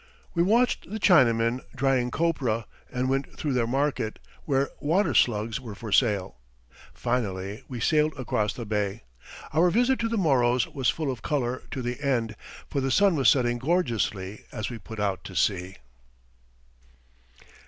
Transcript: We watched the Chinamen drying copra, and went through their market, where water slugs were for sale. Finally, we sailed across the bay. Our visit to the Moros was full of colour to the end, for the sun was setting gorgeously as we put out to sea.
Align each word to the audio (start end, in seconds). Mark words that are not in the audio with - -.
We 0.33 0.41
watched 0.41 0.89
the 0.89 0.99
Chinamen 0.99 1.61
drying 1.75 2.09
copra, 2.09 2.65
and 2.91 3.07
went 3.07 3.37
through 3.37 3.53
their 3.53 3.67
market, 3.67 4.17
where 4.45 4.71
water 4.79 5.13
slugs 5.13 5.61
were 5.61 5.75
for 5.75 5.91
sale. 5.91 6.39
Finally, 6.91 7.63
we 7.67 7.79
sailed 7.79 8.17
across 8.17 8.51
the 8.51 8.65
bay. 8.65 9.03
Our 9.53 9.69
visit 9.69 9.99
to 9.99 10.09
the 10.09 10.17
Moros 10.17 10.65
was 10.65 10.89
full 10.89 11.11
of 11.11 11.21
colour 11.21 11.61
to 11.69 11.83
the 11.83 12.01
end, 12.01 12.35
for 12.67 12.81
the 12.81 12.89
sun 12.89 13.15
was 13.15 13.29
setting 13.29 13.59
gorgeously 13.59 14.45
as 14.51 14.71
we 14.71 14.79
put 14.79 14.99
out 14.99 15.23
to 15.25 15.35
sea. 15.35 15.75